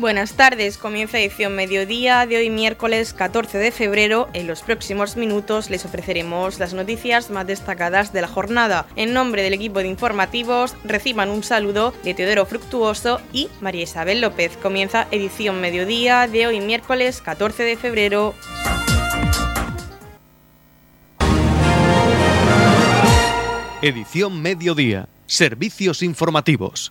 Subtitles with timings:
[0.00, 4.30] Buenas tardes, comienza edición mediodía de hoy miércoles 14 de febrero.
[4.32, 8.86] En los próximos minutos les ofreceremos las noticias más destacadas de la jornada.
[8.96, 14.22] En nombre del equipo de informativos reciban un saludo de Teodoro Fructuoso y María Isabel
[14.22, 14.56] López.
[14.56, 18.34] Comienza edición mediodía de hoy miércoles 14 de febrero.
[23.82, 25.10] Edición mediodía.
[25.26, 26.90] Servicios informativos.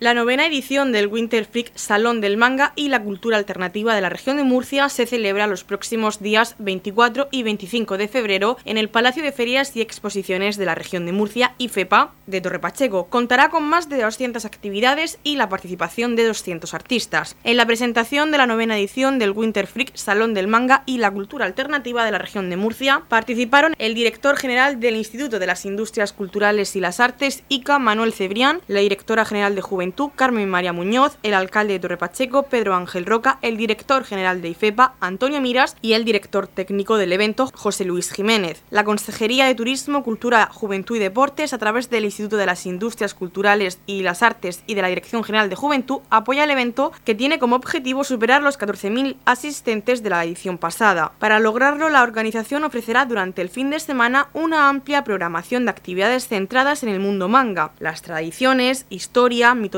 [0.00, 4.08] La novena edición del Winter Freak Salón del Manga y la Cultura Alternativa de la
[4.08, 8.90] región de Murcia se celebra los próximos días 24 y 25 de febrero en el
[8.90, 13.08] Palacio de Ferias y Exposiciones de la región de Murcia y FEPA de Torre Pacheco.
[13.08, 17.34] Contará con más de 200 actividades y la participación de 200 artistas.
[17.42, 21.10] En la presentación de la novena edición del Winter Freak Salón del Manga y la
[21.10, 25.64] Cultura Alternativa de la región de Murcia participaron el director general del Instituto de las
[25.64, 30.72] Industrias Culturales y las Artes, ICA Manuel Cebrián, la directora general de Juventud Carmen María
[30.72, 35.76] Muñoz, el alcalde de Torrepacheco, Pedro Ángel Roca, el director general de IFEPA, Antonio Miras,
[35.82, 38.62] y el director técnico del evento, José Luis Jiménez.
[38.70, 43.14] La Consejería de Turismo, Cultura, Juventud y Deportes, a través del Instituto de las Industrias
[43.14, 47.14] Culturales y las Artes y de la Dirección General de Juventud, apoya el evento que
[47.14, 51.12] tiene como objetivo superar los 14.000 asistentes de la edición pasada.
[51.18, 56.28] Para lograrlo, la organización ofrecerá durante el fin de semana una amplia programación de actividades
[56.28, 59.77] centradas en el mundo manga, las tradiciones, historia, mitología,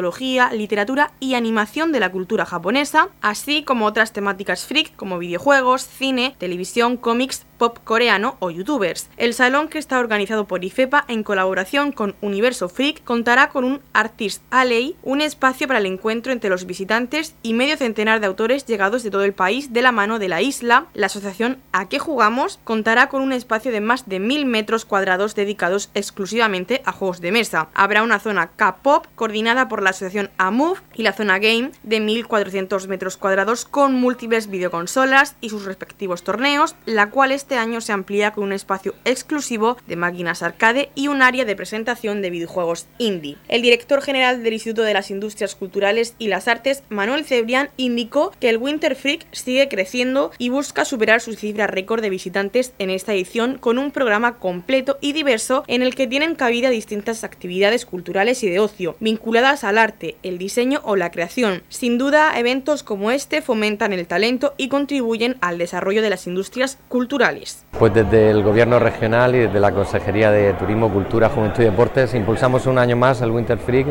[0.52, 6.34] literatura y animación de la cultura japonesa, así como otras temáticas freak como videojuegos, cine,
[6.38, 9.10] televisión, cómics, pop coreano o youtubers.
[9.18, 13.82] El salón que está organizado por IFEPA en colaboración con Universo Freak contará con un
[13.92, 18.64] Artist Alley, un espacio para el encuentro entre los visitantes y medio centenar de autores
[18.64, 20.86] llegados de todo el país de la mano de la isla.
[20.94, 25.34] La asociación A qué jugamos contará con un espacio de más de mil metros cuadrados
[25.34, 27.68] dedicados exclusivamente a juegos de mesa.
[27.74, 32.88] Habrá una zona K-pop coordinada por la asociación AMOVE y la zona Game de 1400
[32.88, 37.90] metros cuadrados con múltiples videoconsolas y sus respectivos torneos, la cual es este año se
[37.92, 42.86] amplía con un espacio exclusivo de máquinas arcade y un área de presentación de videojuegos
[42.98, 43.38] indie.
[43.48, 48.30] El director general del Instituto de las Industrias Culturales y las Artes, Manuel Cebrián, indicó
[48.38, 52.88] que el Winter Freak sigue creciendo y busca superar su cifra récord de visitantes en
[52.88, 57.84] esta edición con un programa completo y diverso en el que tienen cabida distintas actividades
[57.84, 61.64] culturales y de ocio, vinculadas al arte, el diseño o la creación.
[61.68, 66.78] Sin duda, eventos como este fomentan el talento y contribuyen al desarrollo de las industrias
[66.86, 67.39] culturales.
[67.78, 72.14] Pues desde el Gobierno regional y desde la Consejería de Turismo, Cultura, Juventud y Deportes
[72.14, 73.86] impulsamos un año más el Winter Freak,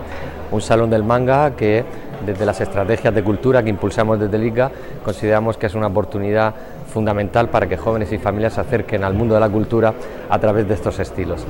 [0.52, 1.84] un salón del manga que
[2.26, 4.72] desde las estrategias de cultura que impulsamos desde el ICA
[5.04, 6.54] consideramos que es una oportunidad
[6.94, 9.94] fundamental para que jóvenes y familias se acerquen al mundo de la cultura
[10.30, 11.46] a través de estos estilos.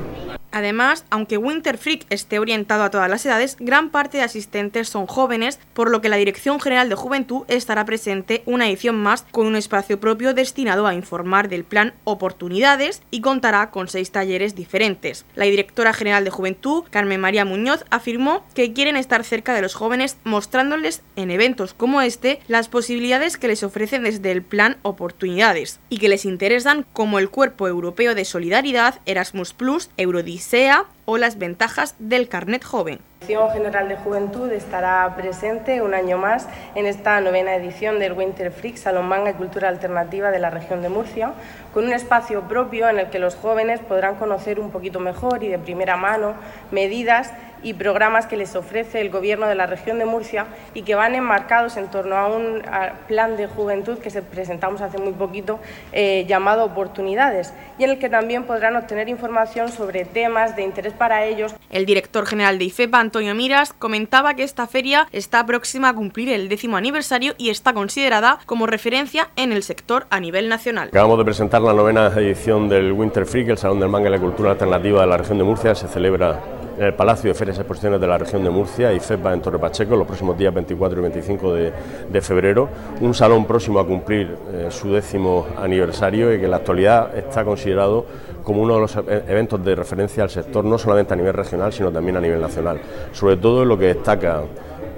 [0.52, 5.06] Además, aunque Winter Freak esté orientado a todas las edades, gran parte de asistentes son
[5.06, 9.46] jóvenes, por lo que la Dirección General de Juventud estará presente una edición más con
[9.46, 15.26] un espacio propio destinado a informar del plan Oportunidades y contará con seis talleres diferentes.
[15.36, 19.76] La Directora General de Juventud, Carmen María Muñoz, afirmó que quieren estar cerca de los
[19.76, 25.80] jóvenes mostrándoles en eventos como este las posibilidades que les ofrecen desde el plan Oportunidades
[25.90, 31.18] y que les interesan como el Cuerpo Europeo de Solidaridad, Erasmus Plus, Eurodis sea o
[31.18, 33.00] las ventajas del carnet joven.
[33.22, 38.14] La Dirección General de Juventud estará presente un año más en esta novena edición del
[38.14, 41.34] Winter Freak Salón Manga y Cultura Alternativa de la región de Murcia,
[41.74, 45.48] con un espacio propio en el que los jóvenes podrán conocer un poquito mejor y
[45.48, 46.36] de primera mano
[46.72, 47.34] medidas
[47.64, 51.16] y programas que les ofrece el Gobierno de la región de Murcia y que van
[51.16, 52.62] enmarcados en torno a un
[53.08, 55.60] plan de juventud que se presentamos hace muy poquito
[55.92, 60.94] eh, llamado Oportunidades y en el que también podrán obtener información sobre temas de interés
[61.00, 61.56] para ellos.
[61.72, 66.30] El director general de IFEPA, Antonio Miras, comentaba que esta feria está próxima a cumplir
[66.30, 70.90] el décimo aniversario y está considerada como referencia en el sector a nivel nacional.
[70.90, 74.20] Acabamos de presentar la novena edición del Winter Freak, el Salón del Manga y la
[74.20, 75.74] Cultura Alternativa de la región de Murcia.
[75.74, 79.34] Se celebra en el Palacio de Ferias Exposiciones de la región de Murcia y FEPA
[79.34, 82.70] en Torre Pacheco los próximos días 24 y 25 de, febrero.
[83.02, 87.44] Un salón próximo a cumplir eh, su décimo aniversario y que en la actualidad está
[87.44, 88.06] considerado
[88.44, 91.74] como uno de los e-, eventos de referencia al sector, no solamente a nivel regional,
[91.74, 92.80] sino también a nivel nacional.
[93.12, 94.44] Sobre todo en lo que destaca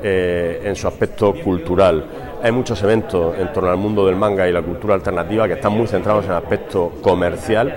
[0.03, 2.05] eh, en su aspecto cultural.
[2.43, 5.73] Hay muchos eventos en torno al mundo del manga y la cultura alternativa que están
[5.73, 7.75] muy centrados en el aspecto comercial,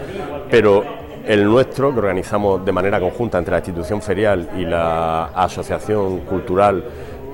[0.51, 6.21] pero el nuestro, que organizamos de manera conjunta entre la institución ferial y la asociación
[6.21, 6.85] cultural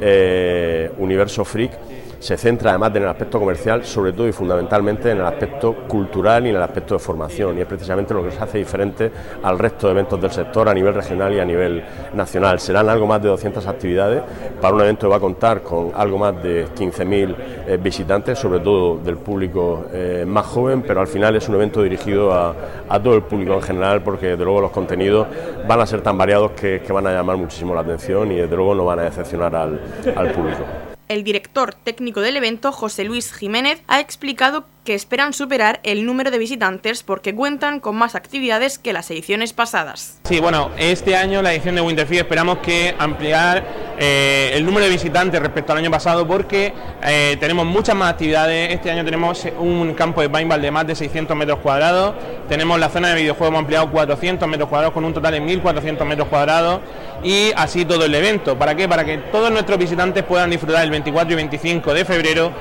[0.00, 1.72] eh, Universo Freak,
[2.20, 6.46] se centra además en el aspecto comercial, sobre todo y fundamentalmente en el aspecto cultural
[6.46, 9.10] y en el aspecto de formación, y es precisamente lo que se hace diferente
[9.42, 11.82] al resto de eventos del sector a nivel regional y a nivel
[12.12, 12.60] nacional.
[12.60, 14.22] Serán algo más de 200 actividades
[14.60, 17.34] para un evento que va a contar con algo más de 15.000
[17.66, 21.82] eh, visitantes, sobre todo del público eh, más joven, pero al final es un evento
[21.82, 22.54] dirigido a,
[23.02, 25.26] todo el público en general, porque desde luego los contenidos
[25.66, 28.74] van a ser tan variados que, van a llamar muchísimo la atención y desde luego
[28.74, 29.80] no van a decepcionar al,
[30.14, 30.89] al público.
[31.10, 36.32] El director técnico del evento, José Luis Jiménez, ha explicado que esperan superar el número
[36.32, 40.18] de visitantes porque cuentan con más actividades que las ediciones pasadas.
[40.24, 43.62] Sí, bueno, este año la edición de Winterfest esperamos que ampliar
[44.00, 48.74] eh, el número de visitantes respecto al año pasado porque eh, tenemos muchas más actividades.
[48.74, 52.16] Este año tenemos un campo de paintball de más de 600 metros cuadrados,
[52.48, 56.26] tenemos la zona de videojuegos ampliado 400 metros cuadrados con un total de 1.400 metros
[56.26, 56.80] cuadrados
[57.22, 58.58] y así todo el evento.
[58.58, 58.88] ¿Para qué?
[58.88, 62.52] Para que todos nuestros visitantes puedan disfrutar el 24 y 25 de febrero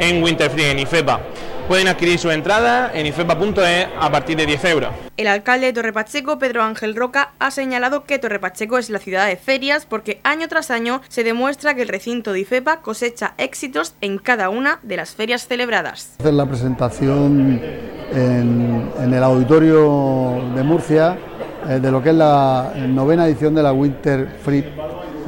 [0.00, 1.20] en Winterfree, en IFEPA.
[1.68, 4.90] Pueden adquirir su entrada en ifepa.es a partir de 10 euros.
[5.16, 9.34] El alcalde de Torrepacheco, Pedro Ángel Roca, ha señalado que Torrepacheco es la ciudad de
[9.36, 14.18] ferias porque año tras año se demuestra que el recinto de IFEPA cosecha éxitos en
[14.18, 16.14] cada una de las ferias celebradas.
[16.20, 17.60] Hacer la presentación
[18.14, 21.18] en, el auditorio de Murcia
[21.68, 24.64] eh, de lo que es la novena edición de la Winter Free,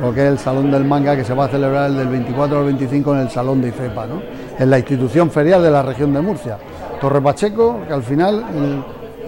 [0.00, 2.64] lo que es el Salón del Manga que se va a celebrar del 24 al
[2.66, 4.06] 25 en el Salón de IFEPA.
[4.06, 4.37] ¿no?
[4.58, 6.58] En la institución ferial de la región de Murcia.
[7.00, 8.44] Torre Pacheco, que al final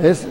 [0.03, 0.27] es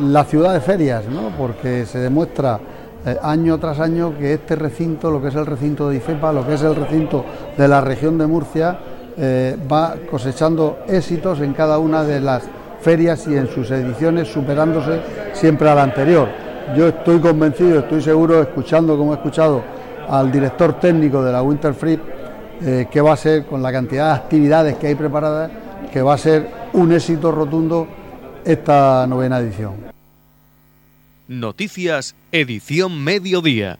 [0.00, 1.30] la ciudad de ferias, ¿no?
[1.36, 2.60] porque se demuestra
[3.06, 6.46] eh, año tras año que este recinto, lo que es el recinto de IFEPA, lo
[6.46, 7.24] que es el recinto
[7.56, 8.78] de la región de Murcia,
[9.16, 12.44] eh, va cosechando éxitos en cada una de las
[12.80, 15.00] ferias y en sus ediciones, superándose
[15.32, 16.28] siempre a la anterior.
[16.76, 19.62] Yo estoy convencido, estoy seguro, escuchando como he escuchado
[20.08, 22.00] al director técnico de la Winter Free,
[22.62, 25.50] eh, que va a ser, con la cantidad de actividades que hay preparadas,
[25.92, 27.86] que va a ser un éxito rotundo
[28.44, 29.74] esta novena edición.
[31.28, 33.78] Noticias, edición mediodía.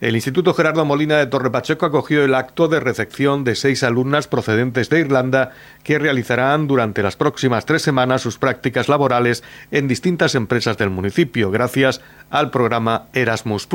[0.00, 4.28] El Instituto Gerardo Molina de Torre Pacheco acogió el acto de recepción de seis alumnas
[4.28, 5.50] procedentes de Irlanda
[5.82, 11.50] que realizarán durante las próximas tres semanas sus prácticas laborales en distintas empresas del municipio,
[11.50, 12.00] gracias
[12.30, 13.68] al programa Erasmus.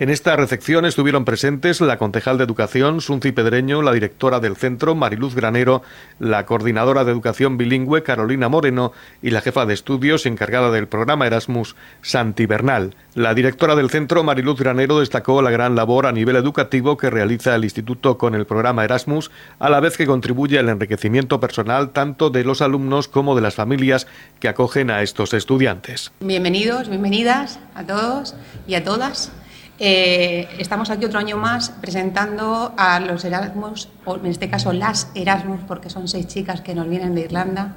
[0.00, 4.94] En esta recepción estuvieron presentes la concejal de Educación, Sunci Pedreño, la directora del centro,
[4.94, 5.82] Mariluz Granero,
[6.20, 8.92] la coordinadora de Educación Bilingüe, Carolina Moreno,
[9.22, 12.94] y la jefa de estudios encargada del programa Erasmus, Santi Bernal.
[13.16, 17.56] La directora del centro, Mariluz Granero, destacó la gran labor a nivel educativo que realiza
[17.56, 22.30] el instituto con el programa Erasmus, a la vez que contribuye al enriquecimiento personal tanto
[22.30, 24.06] de los alumnos como de las familias
[24.38, 26.12] que acogen a estos estudiantes.
[26.20, 28.36] Bienvenidos, bienvenidas a todos
[28.68, 29.32] y a todas.
[29.80, 35.10] Eh, estamos aquí otro año más presentando a los Erasmus, o en este caso las
[35.14, 37.76] Erasmus, porque son seis chicas que nos vienen de Irlanda.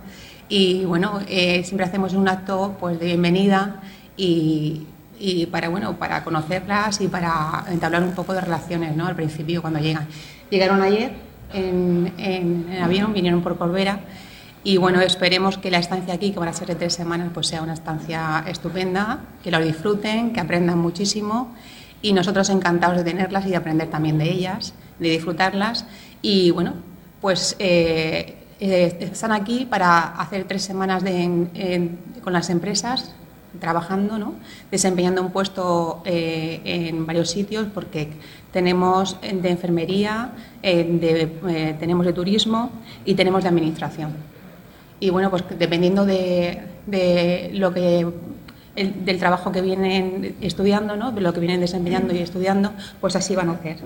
[0.50, 3.82] Y bueno, eh, siempre hacemos un acto pues, de bienvenida
[4.18, 4.88] y,
[5.52, 9.06] para, bueno, para conocerlas y para entablar un poco de relaciones ¿no?
[9.06, 10.08] al principio cuando llegan.
[10.50, 11.12] Llegaron ayer
[11.54, 14.00] en, en, avión, vinieron por Corbera
[14.64, 17.48] y bueno, esperemos que la estancia aquí, que van a ser de tres semanas, pues
[17.48, 21.54] sea una estancia estupenda, que lo disfruten, que aprendan muchísimo
[22.02, 25.86] y nosotros encantados de tenerlas y de aprender también de ellas, de disfrutarlas.
[26.22, 26.74] Y bueno,
[27.22, 31.04] pues eh, eh, están aquí para hacer tres semanas
[32.24, 33.14] con las empresas
[33.60, 34.36] trabajando, ¿no?
[34.72, 38.10] desempeñando un puesto eh, en varios sitios porque
[38.52, 42.72] tenemos de enfermería, tenemos de turismo
[43.06, 44.14] y tenemos de administración.
[45.00, 48.08] Y bueno, pues dependiendo de, de lo que
[48.76, 51.12] del trabajo que vienen estudiando, ¿no?
[51.12, 53.78] lo que vienen desempeñando y estudiando, pues así van a hacer.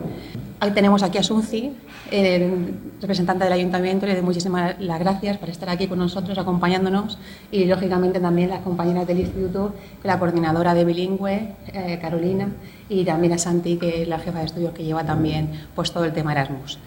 [0.60, 1.74] Ahí tenemos aquí a Sunci,
[2.12, 7.18] el representante del ayuntamiento, le doy muchísimas las gracias por estar aquí con nosotros, acompañándonos,
[7.52, 9.74] y lógicamente también las compañeras del instituto,
[10.04, 12.50] la coordinadora de bilingüe, eh, Carolina,
[12.88, 16.06] y también a Santi, que es la jefa de estudios que lleva también pues, todo
[16.06, 16.80] el tema Erasmus.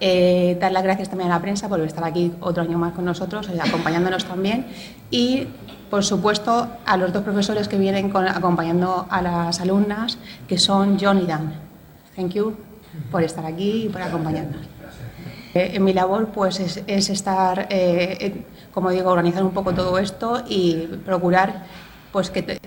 [0.00, 3.04] Eh, dar las gracias también a la prensa por estar aquí otro año más con
[3.04, 4.66] nosotros, eh, acompañándonos también,
[5.10, 5.46] y
[5.90, 11.18] por supuesto, a los dos profesores que vienen acompañando a las alumnas, que son John
[11.18, 11.52] y Dan.
[12.14, 12.56] Thank you
[13.10, 14.62] por estar aquí y por acompañarnos.
[15.54, 20.42] Eh, en mi labor pues es, estar, eh, como digo, organizar un poco todo esto
[20.48, 21.64] y procurar
[22.12, 22.58] pues que,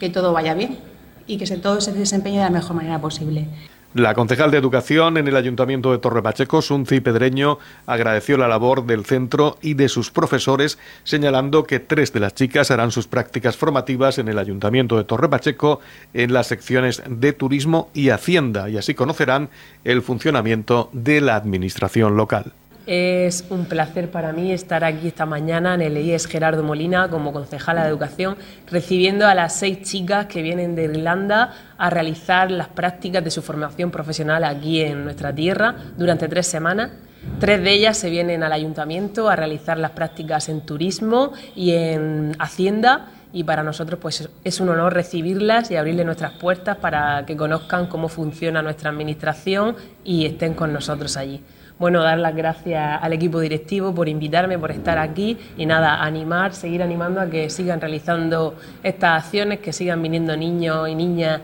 [0.00, 0.78] que todo vaya bien
[1.26, 3.48] y que se, todo se desempeñe de la mejor manera posible.
[3.96, 8.84] La concejal de Educación en el Ayuntamiento de Torre Pacheco, Sunci Pedreño, agradeció la labor
[8.84, 13.56] del centro y de sus profesores, señalando que tres de las chicas harán sus prácticas
[13.56, 15.80] formativas en el Ayuntamiento de Torre Pacheco
[16.12, 19.48] en las secciones de Turismo y Hacienda, y así conocerán
[19.82, 22.52] el funcionamiento de la administración local.
[22.86, 27.32] Es un placer para mí estar aquí esta mañana en el IES Gerardo Molina como
[27.32, 28.36] concejala de Educación,
[28.70, 33.42] recibiendo a las seis chicas que vienen de Irlanda a realizar las prácticas de su
[33.42, 36.92] formación profesional aquí en nuestra tierra durante tres semanas.
[37.40, 42.36] Tres de ellas se vienen al ayuntamiento a realizar las prácticas en turismo y en
[42.38, 47.36] hacienda y para nosotros pues es un honor recibirlas y abrirle nuestras puertas para que
[47.36, 51.42] conozcan cómo funciona nuestra administración y estén con nosotros allí
[51.78, 56.54] bueno, dar las gracias al equipo directivo por invitarme, por estar aquí y nada, animar,
[56.54, 61.40] seguir animando a que sigan realizando estas acciones, que sigan viniendo niños y niñas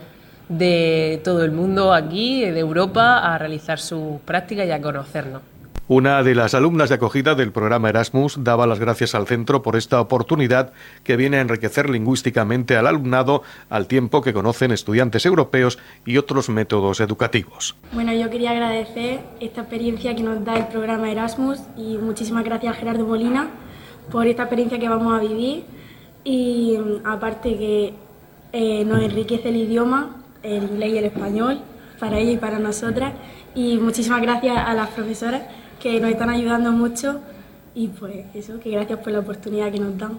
[0.49, 5.52] de todo el mundo aquí, de Europa, a realizar sus prácticas y a conocernos.
[5.89, 9.75] Una de las alumnas de acogida del programa Erasmus daba las gracias al centro por
[9.75, 10.71] esta oportunidad
[11.03, 16.47] que viene a enriquecer lingüísticamente al alumnado al tiempo que conocen estudiantes europeos y otros
[16.47, 17.75] métodos educativos.
[17.91, 22.77] Bueno, yo quería agradecer esta experiencia que nos da el programa Erasmus y muchísimas gracias
[22.77, 23.49] a Gerardo Molina
[24.09, 25.65] por esta experiencia que vamos a vivir
[26.23, 27.93] y mm, aparte que
[28.53, 31.59] eh, nos enriquece el idioma, el inglés y el español
[31.99, 33.11] para ella y para nosotras
[33.53, 35.41] y muchísimas gracias a las profesoras
[35.83, 37.19] que nos están ayudando mucho
[37.75, 40.17] y pues eso, que gracias por la oportunidad que nos dan.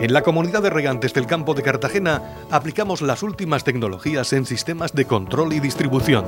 [0.00, 4.92] En la comunidad de regantes del campo de Cartagena aplicamos las últimas tecnologías en sistemas
[4.92, 6.24] de control y distribución,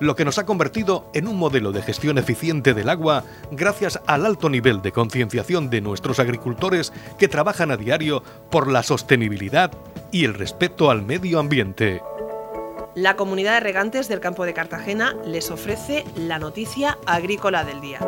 [0.00, 4.26] lo que nos ha convertido en un modelo de gestión eficiente del agua gracias al
[4.26, 9.70] alto nivel de concienciación de nuestros agricultores que trabajan a diario por la sostenibilidad
[10.10, 12.02] y el respeto al medio ambiente.
[12.94, 17.98] La comunidad de regantes del campo de Cartagena les ofrece la noticia agrícola del día.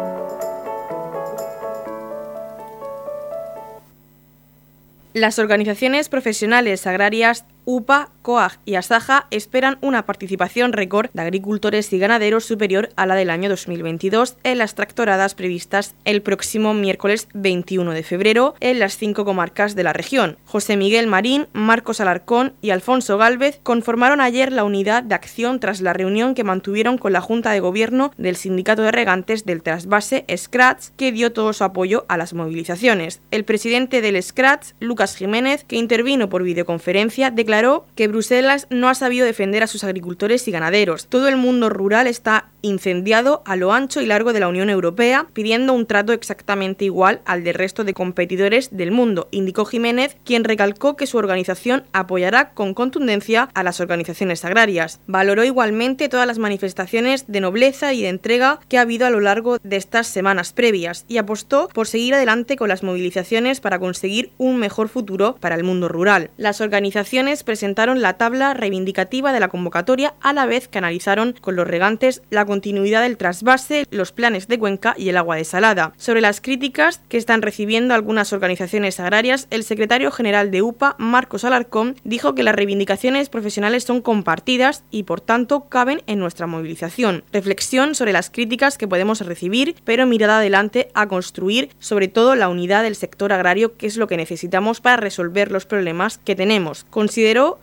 [5.14, 11.99] Las organizaciones profesionales agrarias UPA, COAG y ASAJA esperan una participación récord de agricultores y
[11.99, 17.92] ganaderos superior a la del año 2022 en las tractoradas previstas el próximo miércoles 21
[17.92, 20.37] de febrero en las cinco comarcas de la región.
[20.44, 25.80] José Miguel Marín, Marcos Alarcón y Alfonso Gálvez conformaron ayer la unidad de acción tras
[25.80, 30.25] la reunión que mantuvieron con la Junta de Gobierno del Sindicato de Regantes del Trasvase
[30.37, 33.21] Scratch, que dio todo su apoyo a las movilizaciones.
[33.30, 37.53] El presidente del Scratch, Lucas Jiménez, que intervino por videoconferencia, declaró
[37.94, 41.06] que Bruselas no ha sabido defender a sus agricultores y ganaderos.
[41.06, 45.26] Todo el mundo rural está incendiado a lo ancho y largo de la Unión Europea,
[45.32, 50.44] pidiendo un trato exactamente igual al del resto de competidores del mundo, indicó Jiménez, quien
[50.44, 55.00] recalcó que su organización apoyará con contundencia a las organizaciones agrarias.
[55.06, 59.20] Valoró igualmente todas las manifestaciones de nobleza y de entrega que ha habido a lo
[59.20, 64.32] largo de estas semanas previas y apostó por seguir adelante con las movilizaciones para conseguir
[64.38, 66.30] un mejor futuro para el mundo rural.
[66.37, 71.56] Las organizaciones presentaron la tabla reivindicativa de la convocatoria a la vez que analizaron con
[71.56, 75.92] los regantes la continuidad del trasvase, los planes de Cuenca y el agua desalada.
[75.96, 81.44] Sobre las críticas que están recibiendo algunas organizaciones agrarias, el secretario general de UPA, Marcos
[81.44, 87.24] Alarcón, dijo que las reivindicaciones profesionales son compartidas y por tanto caben en nuestra movilización.
[87.32, 92.48] Reflexión sobre las críticas que podemos recibir, pero mirada adelante a construir sobre todo la
[92.48, 96.86] unidad del sector agrario, que es lo que necesitamos para resolver los problemas que tenemos.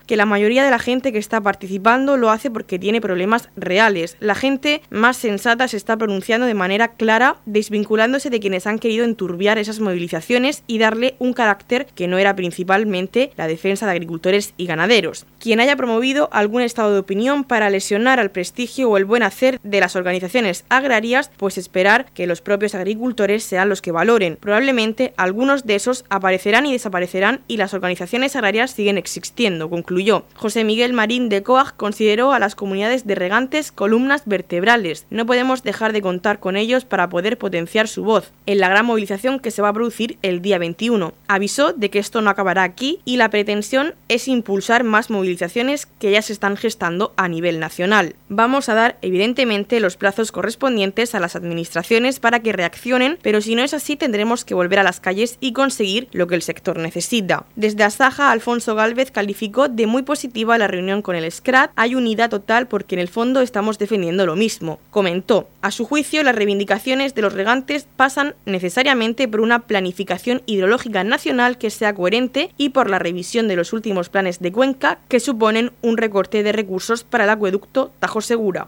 [0.05, 4.17] Que la mayoría de la gente que está participando lo hace porque tiene problemas reales.
[4.19, 9.05] La gente más sensata se está pronunciando de manera clara, desvinculándose de quienes han querido
[9.05, 14.53] enturbiar esas movilizaciones y darle un carácter que no era principalmente la defensa de agricultores
[14.57, 15.25] y ganaderos.
[15.39, 19.59] Quien haya promovido algún estado de opinión para lesionar al prestigio o el buen hacer
[19.63, 24.35] de las organizaciones agrarias, pues esperar que los propios agricultores sean los que valoren.
[24.35, 30.25] Probablemente algunos de esos aparecerán y desaparecerán y las organizaciones agrarias siguen existiendo concluyó.
[30.35, 35.05] José Miguel Marín de Coag consideró a las comunidades de regantes columnas vertebrales.
[35.09, 38.85] No podemos dejar de contar con ellos para poder potenciar su voz en la gran
[38.85, 41.13] movilización que se va a producir el día 21.
[41.27, 46.11] Avisó de que esto no acabará aquí y la pretensión es impulsar más movilizaciones que
[46.11, 48.15] ya se están gestando a nivel nacional.
[48.29, 53.55] Vamos a dar evidentemente los plazos correspondientes a las administraciones para que reaccionen, pero si
[53.55, 56.77] no es así tendremos que volver a las calles y conseguir lo que el sector
[56.77, 57.45] necesita.
[57.55, 61.71] Desde Asaja, Alfonso Gálvez calificó de muy positiva la reunión con el SCRAT.
[61.75, 64.79] Hay unidad total porque en el fondo estamos defendiendo lo mismo.
[64.89, 71.03] Comentó, a su juicio, las reivindicaciones de los regantes pasan necesariamente por una planificación hidrológica
[71.03, 75.19] nacional que sea coherente y por la revisión de los últimos planes de cuenca que
[75.19, 78.67] suponen un recorte de recursos para el acueducto Tajo Segura.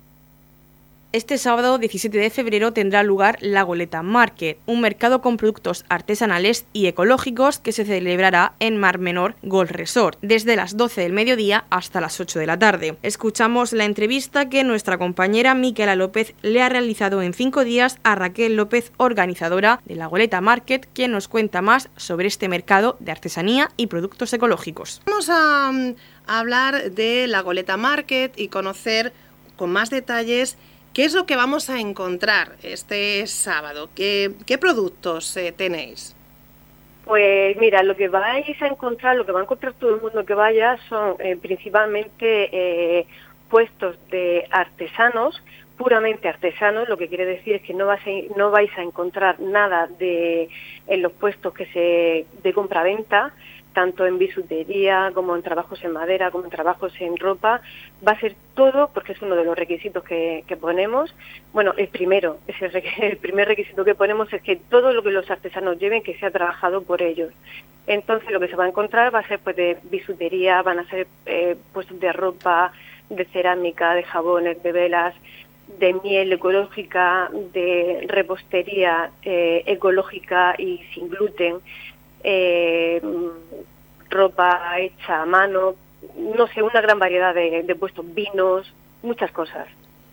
[1.13, 6.65] Este sábado 17 de febrero tendrá lugar la Goleta Market, un mercado con productos artesanales
[6.71, 11.65] y ecológicos que se celebrará en Mar Menor Gold Resort, desde las 12 del mediodía
[11.69, 12.95] hasta las 8 de la tarde.
[13.03, 18.15] Escuchamos la entrevista que nuestra compañera Miquela López le ha realizado en cinco días a
[18.15, 23.11] Raquel López, organizadora de la Goleta Market, quien nos cuenta más sobre este mercado de
[23.11, 25.01] artesanía y productos ecológicos.
[25.07, 29.11] Vamos a, mm, hablar de la Goleta Market y conocer
[29.57, 30.57] con más detalles
[30.93, 33.89] ¿Qué es lo que vamos a encontrar este sábado?
[33.95, 36.17] ¿Qué, productos eh, tenéis?
[37.05, 40.25] Pues mira, lo que vais a encontrar, lo que va a encontrar todo el mundo
[40.25, 43.07] que vaya son eh, principalmente eh,
[43.49, 45.41] puestos de artesanos,
[45.77, 49.39] puramente artesanos, lo que quiere decir es que no, vais a, no vais a encontrar
[49.39, 50.49] nada de,
[50.87, 53.33] en los puestos que se de compra-venta,
[53.73, 57.61] tanto en bisutería como en trabajos en madera, como en trabajos en ropa.
[58.05, 61.13] Va a ser todo, porque es uno de los requisitos que, ponemos.
[61.53, 62.39] Bueno, el primero,
[62.99, 66.31] el primer requisito que ponemos es que todo lo que los artesanos lleven que sea
[66.31, 67.31] trabajado por ellos.
[67.87, 70.89] Entonces lo que se va a encontrar va a ser pues de bisutería, van a
[70.89, 72.71] ser eh, puestos de ropa,
[73.09, 75.15] de cerámica, de jabones, de velas,
[75.79, 81.57] de miel ecológica, de repostería eh, ecológica y sin gluten
[82.23, 83.01] eh,
[84.09, 85.75] ropa hecha a mano,
[86.17, 89.67] no sé, una gran variedad de, puestos, vinos, muchas cosas.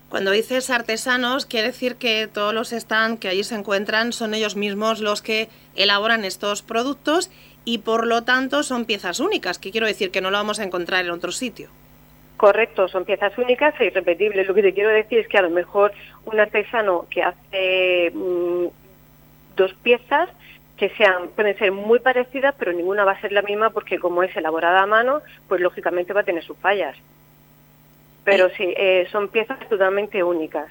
[0.09, 4.57] Cuando dices artesanos, quiere decir que todos los stands que allí se encuentran son ellos
[4.57, 7.31] mismos los que elaboran estos productos
[7.67, 10.65] y por lo tanto son piezas únicas, que quiero decir que no lo vamos a
[10.65, 11.69] encontrar en otro sitio.
[12.38, 14.47] Correcto, son piezas únicas e irrepetibles.
[14.47, 15.93] Lo que te quiero decir es que a lo mejor
[16.25, 18.67] un artesano que hace mm,
[19.57, 20.31] dos piezas
[20.78, 24.23] que sean, pueden ser muy parecidas, pero ninguna va a ser la misma porque como
[24.23, 26.97] es elaborada a mano, pues lógicamente va a tener sus fallas.
[28.25, 30.70] Pero sí, eh, son piezas totalmente únicas.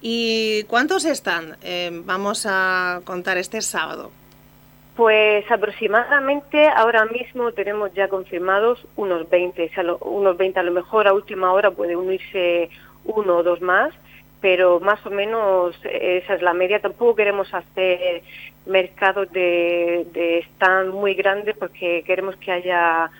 [0.00, 1.56] ¿Y cuántos están?
[1.62, 4.10] Eh, vamos a contar este sábado.
[4.94, 9.70] Pues aproximadamente ahora mismo tenemos ya confirmados unos 20,
[10.00, 12.70] unos 20 a lo mejor a última hora puede unirse
[13.04, 13.92] uno o dos más,
[14.46, 16.78] pero más o menos esa es la media.
[16.78, 18.22] Tampoco queremos hacer
[18.64, 23.10] mercados de, de stand muy grandes porque queremos que haya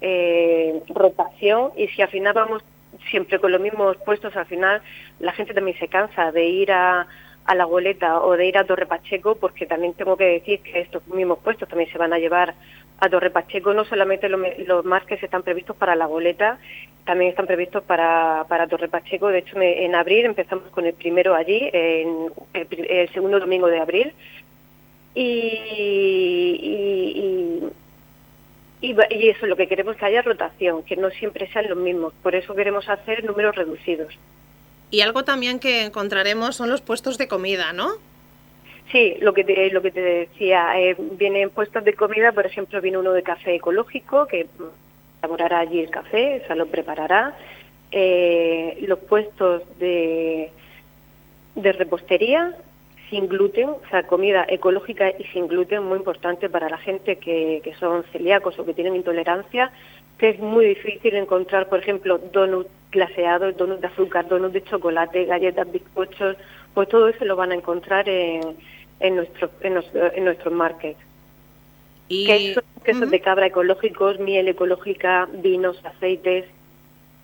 [0.00, 2.62] eh, rotación y si al final vamos
[3.10, 4.80] siempre con los mismos puestos, al final
[5.18, 7.08] la gente también se cansa de ir a,
[7.46, 10.82] a la goleta o de ir a Torre Pacheco, porque también tengo que decir que
[10.82, 12.54] estos mismos puestos también se van a llevar
[12.98, 16.58] a Torre Pacheco, no solamente los, los más que están previstos para la goleta,
[17.06, 19.28] también están previstos para, para Torre Pacheco.
[19.28, 24.12] De hecho, en abril empezamos con el primero allí, en el, segundo domingo de abril.
[25.14, 25.22] Y,
[28.82, 32.12] y, y, eso, lo que queremos que haya rotación, que no siempre sean los mismos.
[32.22, 34.12] Por eso queremos hacer números reducidos.
[34.90, 37.92] Y algo también que encontraremos son los puestos de comida, ¿no?
[38.92, 42.80] Sí, lo que te, lo que te decía, eh, vienen puestos de comida, por ejemplo,
[42.80, 44.46] viene uno de café ecológico que
[45.20, 47.36] elaborará allí el café, o sea, lo preparará.
[47.90, 50.50] Eh, los puestos de,
[51.56, 52.54] de repostería
[53.10, 57.60] sin gluten, o sea, comida ecológica y sin gluten, muy importante para la gente que,
[57.62, 59.70] que son celíacos o que tienen intolerancia,
[60.18, 65.24] que es muy difícil encontrar, por ejemplo, donuts glaseados, donuts de azúcar, donuts de chocolate,
[65.24, 66.36] galletas, bizcochos,
[66.74, 68.56] pues todo eso lo van a encontrar en,
[69.00, 70.96] en nuestro en nuestro, en nuestro market.
[72.08, 72.26] Y...
[72.26, 76.44] Quesos, quesos de cabra ecológicos, miel ecológica, vinos, aceites.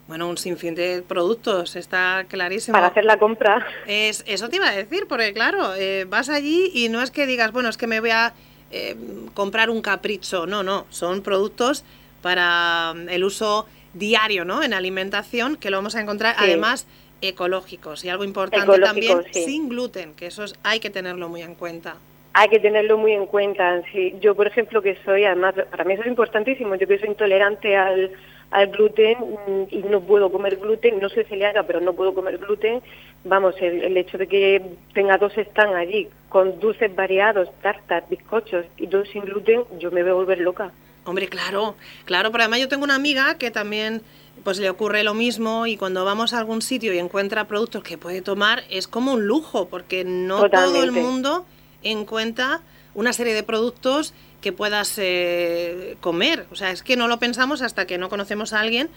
[0.09, 2.75] Bueno, un sinfín de productos, está clarísimo.
[2.75, 3.65] Para hacer la compra.
[3.87, 7.27] Es, eso te iba a decir, porque claro, eh, vas allí y no es que
[7.27, 8.35] digas, bueno, es que me voy a
[8.73, 8.97] eh,
[9.35, 11.85] comprar un capricho, no, no, son productos
[12.21, 14.63] para mm, el uso diario, ¿no?
[14.63, 16.87] En alimentación, que lo vamos a encontrar además
[17.23, 21.97] ecológicos y algo importante también, sin gluten, que eso hay que tenerlo muy en cuenta.
[22.35, 23.83] Hay que tenerlo muy en cuenta.
[23.93, 24.15] Sí.
[24.21, 27.77] Yo, por ejemplo, que soy, además, para mí eso es importantísimo, yo que soy intolerante
[27.77, 28.11] al,
[28.51, 32.39] al gluten mm, y no puedo comer gluten, no soy celíaca, pero no puedo comer
[32.39, 32.81] gluten,
[33.25, 34.63] vamos, el, hecho de que
[34.95, 40.03] tenga dos están allí con dulces variados, tartas, bizcochos y dos sin gluten, yo me
[40.03, 40.71] voy a volver loca.
[41.05, 44.03] Hombre, claro, claro, pero además yo tengo una amiga que también
[44.45, 47.99] pues le ocurre lo mismo y cuando vamos a algún sitio y encuentra productos que
[47.99, 51.45] puede tomar es como un lujo porque no todo el mundo
[51.83, 52.61] encuentra
[52.95, 56.47] una serie de productos que puedas eh, comer.
[56.51, 58.89] O sea, es que no lo pensamos hasta que no conocemos a alguien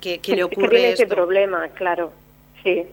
[0.00, 2.12] que, le ocurre que tiene ese problema, claro.
[2.62, 2.84] Sí.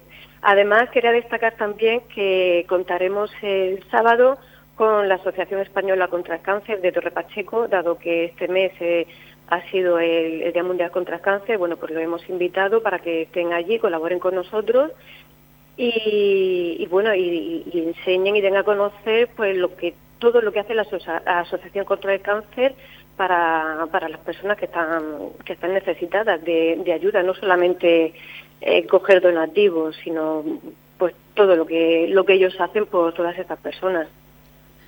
[0.42, 4.38] Además, quería destacar también que contaremos el sábado
[4.76, 9.08] con la Asociación Española contra el Cáncer de Torre Pacheco, dado que este mes eh,
[9.50, 13.24] ha sido el, Día Mundial contra el Cáncer, bueno, pues lo hemos invitado para que
[13.24, 14.92] estén allí, colaboren con nosotros
[15.78, 20.74] y, bueno, y, enseñen y den a conocer pues lo que todo lo que hace
[20.74, 20.86] la,
[21.26, 22.74] Asociación contra el Cáncer
[23.16, 25.04] para, para las personas que están
[25.46, 28.14] que están necesitadas de, de ayuda, no solamente
[28.62, 30.44] eh, coger donativos, sino
[30.98, 34.08] pues todo lo que lo que ellos hacen por todas estas personas.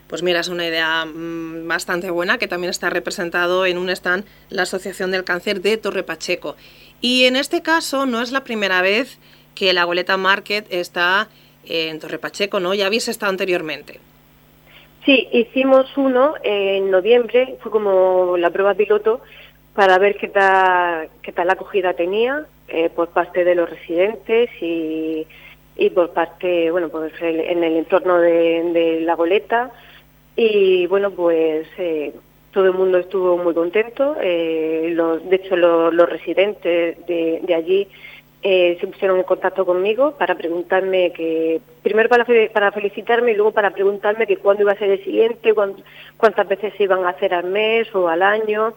[0.09, 4.25] Pues mira, es una idea mm, bastante buena que también está representado en un stand
[4.49, 6.55] la Asociación del Cáncer de Torre Pacheco.
[6.99, 9.19] Y en este caso no es la primera vez
[9.53, 11.27] que la Goleta Market está
[11.63, 12.73] en Torre Pacheco, ¿no?
[12.73, 13.99] Ya habéis estado anteriormente.
[15.05, 19.21] Sí, hicimos uno en noviembre, fue como la prueba piloto
[19.75, 25.27] para ver qué tal, qué tal acogida tenía eh, por parte de los residentes y,
[25.77, 29.71] y por parte, bueno, pues en el entorno de la goleta,
[30.41, 32.13] y bueno, pues eh,
[32.53, 34.15] todo el mundo estuvo muy contento.
[34.21, 37.89] Eh, los, de hecho, los, residentes de, allí
[38.41, 43.51] eh, se pusieron en contacto conmigo para preguntarme que, primero para, para felicitarme y luego
[43.51, 45.53] para preguntarme que cuándo iba a ser el siguiente,
[46.15, 48.75] cuántas veces se iban a hacer al mes o al año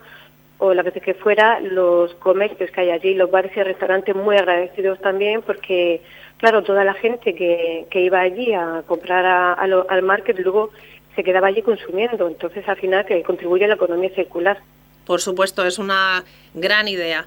[0.59, 4.37] o las veces que fuera, los comercios que hay allí, los bares y restaurantes muy
[4.37, 6.01] agradecidos también porque,
[6.39, 10.71] claro, toda la gente que, que iba allí a comprar a, al market luego
[11.15, 12.29] se quedaba allí consumiendo.
[12.29, 14.59] Entonces, al final, que contribuye a la economía circular.
[15.07, 17.27] Por supuesto, es una gran idea.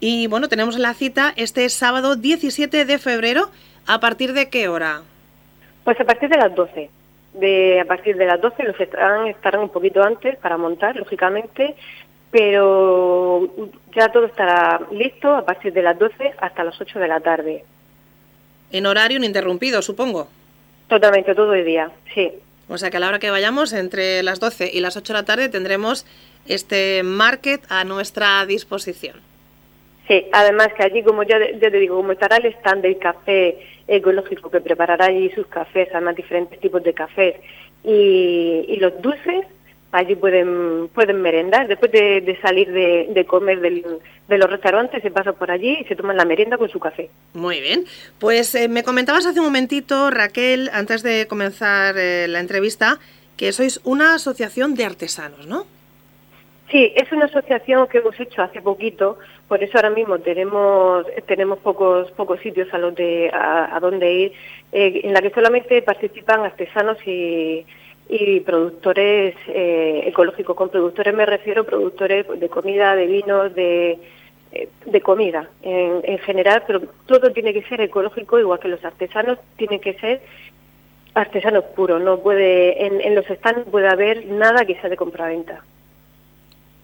[0.00, 3.50] Y bueno, tenemos la cita este sábado 17 de febrero.
[3.86, 5.02] ¿A partir de qué hora?
[5.84, 6.90] Pues a partir de las 12.
[7.34, 11.76] De, a partir de las 12 los estarán, estarán un poquito antes para montar, lógicamente,
[12.30, 13.48] pero
[13.94, 17.64] ya todo estará listo a partir de las 12 hasta las 8 de la tarde.
[18.72, 20.28] En horario ininterrumpido, supongo.
[20.88, 22.32] Totalmente, todo el día, sí.
[22.68, 25.18] O sea que a la hora que vayamos, entre las 12 y las 8 de
[25.18, 26.04] la tarde, tendremos
[26.46, 29.20] este market a nuestra disposición.
[30.08, 34.50] Sí, además que allí, como ya, te digo, como estará el stand del café ecológico
[34.50, 37.36] que preparará allí sus cafés, además diferentes tipos de cafés,
[37.84, 39.46] y los dulces,
[39.96, 41.68] allí pueden pueden merendar.
[41.68, 46.16] Después de, salir de, comer de los restaurantes, se pasa por allí y se toman
[46.16, 47.10] la merienda con su café.
[47.34, 47.84] Muy bien.
[48.18, 52.98] Pues eh, me comentabas hace un momentito, Raquel, antes de comenzar eh, la entrevista,
[53.36, 55.66] que sois una asociación de artesanos, ¿no?
[56.70, 61.60] Sí, es una asociación que hemos hecho hace poquito, por eso ahora mismo tenemos tenemos
[61.60, 64.32] pocos pocos sitios a los de a, donde ir,
[64.72, 67.64] eh, en la que solamente participan artesanos y
[68.08, 70.56] y productores eh, ecológicos.
[70.56, 73.98] Con productores me refiero a productores de comida, de vinos, de,
[74.52, 78.84] eh, de comida en, en, general, pero todo tiene que ser ecológico, igual que los
[78.84, 80.20] artesanos tienen que ser
[81.14, 82.00] artesanos puros.
[82.00, 85.64] No puede en, en los stands puede haber nada que sea de compraventa.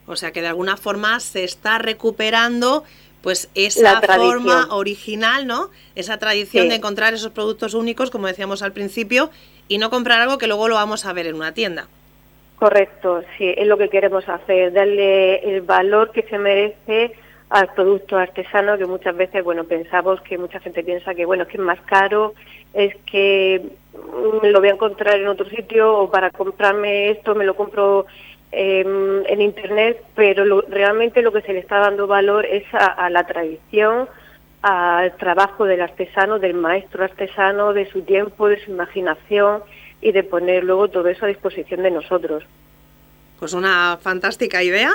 [0.07, 2.85] O sea que de alguna forma se está recuperando
[3.23, 5.71] pues esa forma original, ¿no?
[5.95, 9.31] Esa tradición de encontrar esos productos únicos, como decíamos al principio,
[9.69, 11.87] y no comprar algo que luego lo vamos a ver en una tienda.
[12.57, 17.13] Correcto, sí, es lo que queremos hacer, darle el valor que se merece
[17.51, 21.49] al producto artesano que muchas veces, bueno, pensamos que mucha gente piensa que, bueno, es
[21.49, 22.35] que es más caro,
[22.73, 27.45] es que mm, lo voy a encontrar en otro sitio o para comprarme esto me
[27.45, 28.07] lo compro
[28.53, 33.27] em, en internet, pero realmente lo que se le está dando valor es a la
[33.27, 34.09] tradición,
[34.63, 39.63] al trabajo del artesano, del maestro artesano, de su tiempo, de su imaginación
[40.01, 42.45] y de poner luego todo eso a disposición de nosotros.
[43.39, 44.93] Pues una fantástica idea.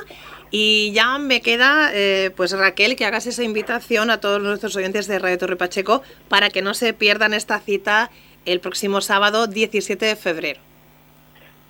[0.49, 5.07] Y ya me queda, eh, pues Raquel, que hagas esa invitación a todos nuestros oyentes
[5.07, 8.09] de Radio Torre Pacheco para que no se pierdan esta cita
[8.45, 10.61] el próximo sábado 17 de febrero.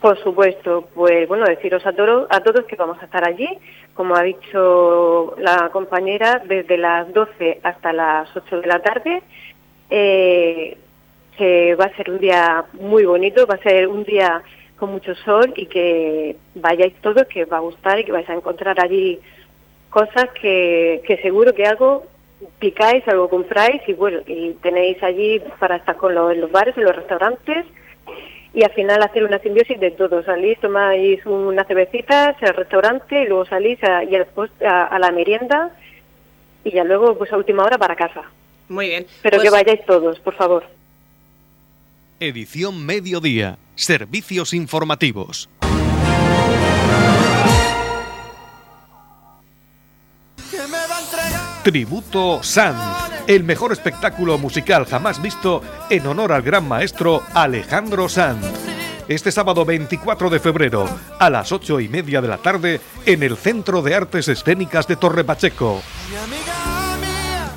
[0.02, 3.50] Por supuesto, pues bueno, deciros a, todos a todos que vamos a estar allí,
[3.96, 9.24] como ha dicho la compañera, desde las 12 hasta las 8 de la tarde.
[9.90, 10.78] Eh,
[11.38, 14.42] que va a ser un día muy bonito, va a ser un día
[14.78, 18.30] con mucho sol y que vayáis todos, que os va a gustar y que vais
[18.30, 19.20] a encontrar allí
[19.90, 22.06] cosas que, que seguro que algo
[22.60, 26.84] picáis, algo compráis y bueno, y tenéis allí para estar con los, los bares, en
[26.84, 27.66] los restaurantes
[28.58, 30.24] y al final hacer una simbiosis de todo.
[30.24, 35.70] Salís, tomáis unas cervecitas al restaurante y luego salís a, y después a, la merienda
[36.63, 38.24] y ya luego pues a última hora para casa.
[38.67, 39.06] Muy bien.
[39.22, 40.63] Pero que pues vayáis todos, por favor.
[42.20, 43.60] Edición Mediodía.
[43.76, 45.48] Servicios informativos.
[51.63, 58.46] Tributo Sanz, el mejor espectáculo musical jamás visto en honor al gran maestro Alejandro Sanz.
[59.10, 60.86] Este sábado 24 de febrero,
[61.20, 64.96] a las ocho y media de la tarde, en el Centro de Artes Escénicas de
[64.96, 65.82] Torre Pacheco.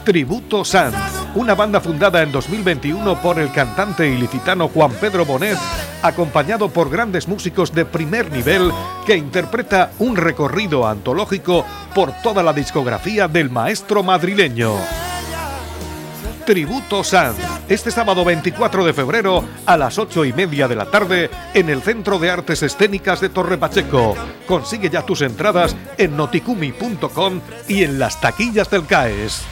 [0.04, 0.96] Tributo Sanz,
[1.34, 5.58] una banda fundada en 2021 por el cantante ilicitano Juan Pedro Bonet,
[6.02, 8.72] acompañado por grandes músicos de primer nivel
[9.06, 14.74] que interpreta un recorrido antológico por toda la discografía del maestro madrileño.
[16.44, 17.36] Tributo Sanz,
[17.68, 21.82] este sábado 24 de febrero a las 8 y media de la tarde en el
[21.82, 24.14] Centro de Artes Escénicas de Torre Pacheco.
[24.46, 29.42] Consigue ya tus entradas en noticumi.com y en las taquillas del CAES.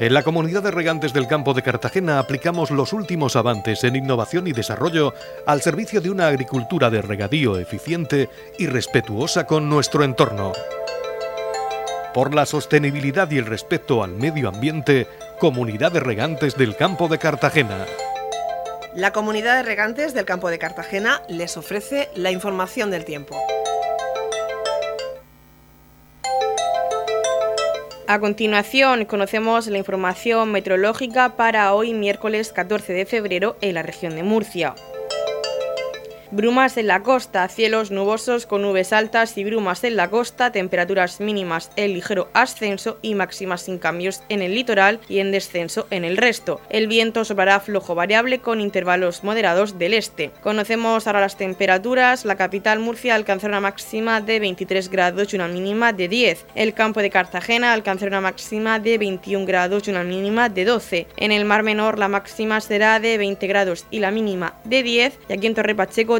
[0.00, 4.46] En la comunidad de regantes del campo de Cartagena aplicamos los últimos avances en innovación
[4.46, 5.12] y desarrollo
[5.46, 10.54] al servicio de una agricultura de regadío eficiente y respetuosa con nuestro entorno.
[12.14, 15.06] Por la sostenibilidad y el respeto al medio ambiente,
[15.38, 17.86] Comunidad de Regantes del Campo de Cartagena.
[18.96, 23.40] La Comunidad de Regantes del Campo de Cartagena les ofrece la información del tiempo.
[28.08, 34.16] A continuación, conocemos la información meteorológica para hoy miércoles 14 de febrero en la región
[34.16, 34.74] de Murcia.
[36.32, 41.20] Brumas en la costa, cielos nubosos con nubes altas y brumas en la costa, temperaturas
[41.20, 46.04] mínimas en ligero ascenso y máximas sin cambios en el litoral y en descenso en
[46.04, 46.60] el resto.
[46.70, 50.30] El viento soplará flojo variable con intervalos moderados del este.
[50.40, 52.24] Conocemos ahora las temperaturas.
[52.24, 56.46] La capital Murcia alcanzará una máxima de 23 grados y una mínima de 10.
[56.54, 61.08] El campo de Cartagena alcanzará una máxima de 21 grados y una mínima de 12.
[61.16, 65.18] En el Mar Menor la máxima será de 20 grados y la mínima de 10.
[65.28, 66.19] Y aquí en Torre Pacheco